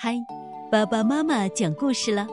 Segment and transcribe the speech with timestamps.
[0.00, 0.16] 嗨，
[0.70, 2.24] 爸爸妈妈讲故事了。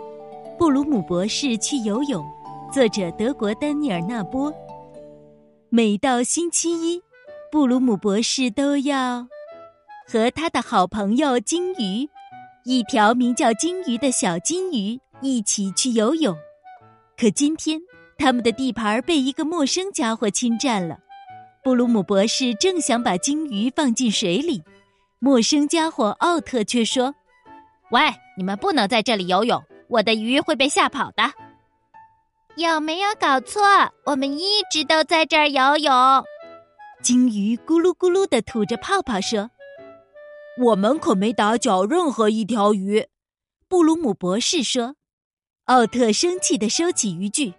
[0.56, 2.24] 布鲁姆博士去游泳，
[2.72, 4.54] 作者德国丹尼尔·纳波。
[5.70, 7.02] 每到星期一，
[7.52, 9.28] 布鲁姆博士都要
[10.08, 12.08] 和他的好朋友金鱼，
[12.66, 16.38] 一条名叫金鱼的小金鱼一起去游泳。
[17.18, 17.82] 可今天，
[18.16, 21.00] 他们的地盘被一个陌生家伙侵占了。
[21.64, 24.62] 布鲁姆博士正想把金鱼放进水里，
[25.18, 27.16] 陌生家伙奥特却说。
[27.92, 28.02] 喂，
[28.38, 31.24] 你们不能在这里游泳，我的鱼会被吓跑的。
[32.56, 33.62] 有没有搞错？
[34.06, 35.94] 我们一直都在这儿游泳。
[37.02, 39.52] 鲸鱼咕噜咕噜的吐着泡泡说
[40.64, 43.06] ：“我们可没打搅任何一条鱼。”
[43.68, 44.96] 布鲁姆博士说。
[45.66, 47.54] 奥特生气的收起渔具：“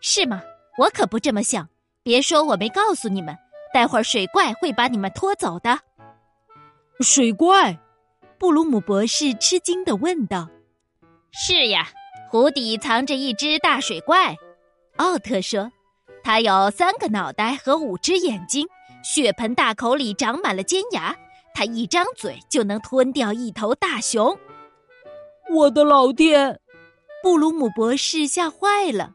[0.00, 0.40] 是吗？
[0.78, 1.68] 我可不这么想。
[2.02, 3.36] 别说我没告诉你们，
[3.74, 5.78] 待会儿水怪会把你们拖走的。”
[7.00, 7.78] 水怪。
[8.42, 10.50] 布鲁姆博士吃惊的问道
[11.30, 11.88] ：“是呀，
[12.28, 14.34] 湖底藏着一只大水怪。”
[14.98, 15.70] 奥特说
[16.24, 18.66] ：“它有三个脑袋和五只眼睛，
[19.04, 21.16] 血盆大口里长满了尖牙，
[21.54, 24.36] 它一张嘴就能吞掉一头大熊。”
[25.48, 26.58] 我的老天！
[27.22, 29.14] 布鲁姆博士吓坏了。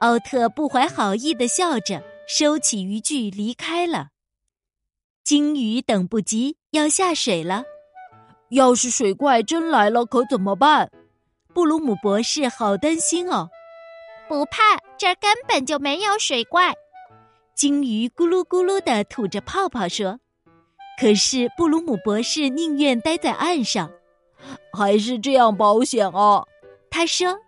[0.00, 4.08] 奥特不怀好意的笑着，收起渔具离开了。
[5.22, 7.62] 鲸鱼等不及要下水了。
[8.50, 10.90] 要是水怪真来了，可怎么办？
[11.52, 13.48] 布鲁姆博士好担心哦。
[14.28, 16.74] 不怕，这儿根本就没有水怪。
[17.54, 20.20] 鲸鱼咕噜咕噜地吐着泡泡说
[21.00, 23.90] ：“可是布鲁姆博士宁愿待在岸上，
[24.72, 26.44] 还是这样保险啊。”
[26.90, 27.38] 他说。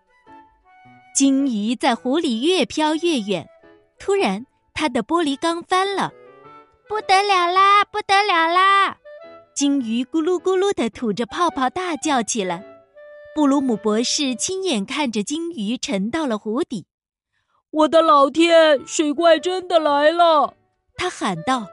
[1.14, 3.48] 鲸鱼在湖里越飘越远，
[3.98, 6.12] 突然，它的玻璃缸翻了，
[6.88, 7.84] 不得了啦！
[7.86, 8.96] 不得了啦！
[9.58, 12.64] 鲸鱼咕噜咕噜的吐着泡泡，大叫起来。
[13.34, 16.86] 布鲁姆博士亲眼看着鲸鱼沉到了湖底。
[17.72, 20.54] 我的老天，水怪真的来了！
[20.94, 21.66] 他喊道：“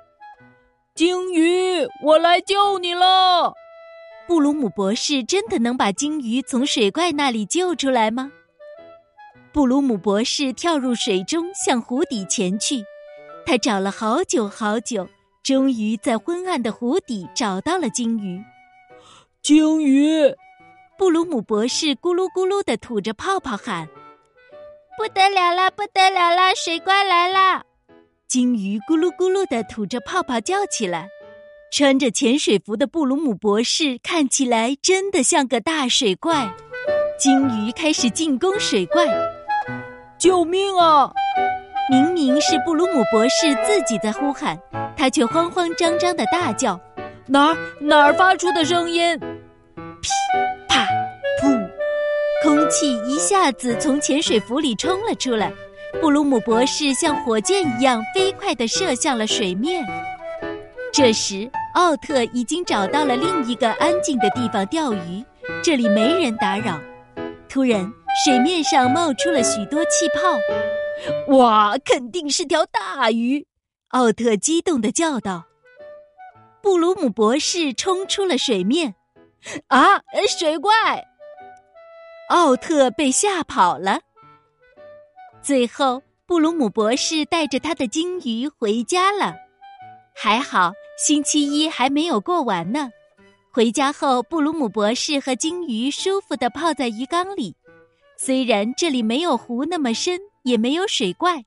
[0.96, 3.54] 鲸鱼，我来救你了！”
[4.28, 8.32] 布鲁姆博士真的能把鲸鱼从水怪那里救出来吗？
[9.54, 12.84] 布鲁姆博士跳入水中，向湖底前去。
[13.46, 15.08] 他找了好久好久。
[15.46, 18.44] 终于在昏暗的湖底找到了鲸鱼。
[19.44, 20.34] 鲸鱼，
[20.98, 23.88] 布鲁姆博士咕噜咕噜的吐着泡泡喊
[24.98, 27.64] ：“不得了啦，不得了啦，水怪来啦！”
[28.28, 31.08] 鲸鱼咕噜咕噜的吐着泡泡叫起来。
[31.72, 36.52] 穿着潜水服的布鲁姆博士看起来真的像个大水怪。
[37.20, 39.06] 鲸鱼开始进攻水怪，
[40.18, 41.14] 救命啊！
[41.92, 44.60] 明明是布鲁姆博士自己在呼喊。
[45.06, 46.80] 他却慌慌张张的大叫
[47.30, 49.16] ：“哪儿哪儿发出的声音？”
[50.02, 50.10] 噼
[50.68, 50.84] 啪
[51.40, 51.70] 噗，
[52.42, 55.54] 空气一下子从潜水服里冲了出来。
[56.02, 59.86] 布鲁姆博士像火箭一样飞快地射向了水面。
[60.92, 65.24] 这时，奥特已经找到了另一个安静的地方钓鱼，
[65.62, 66.80] 这里没人打扰。
[67.48, 67.94] 突然，
[68.26, 73.46] 水面上冒出了许多气泡，哇，肯定是条大鱼！
[73.96, 75.46] 奥特激动的叫道
[76.62, 78.94] ：“布鲁姆博士冲出了水面，
[79.68, 80.74] 啊，水怪！”
[82.28, 84.02] 奥特被吓跑了。
[85.42, 89.34] 最后，布鲁姆博士带着他的鲸鱼回家了。
[90.14, 92.90] 还好，星期一还没有过完呢。
[93.50, 97.56] 回家后，布鲁姆博士和鲸鱼舒服的泡在鱼缸里。
[98.18, 101.46] 虽然这里没有湖那么深，也没有水怪。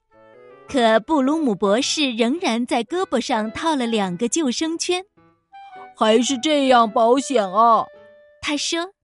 [0.68, 5.02] 可布鲁姆博士仍然在胳膊上套了两个救生圈，
[5.96, 7.86] 还是这样保险啊，
[8.42, 8.97] 他说。